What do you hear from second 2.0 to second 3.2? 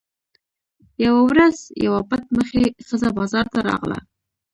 پټ مخې ښځه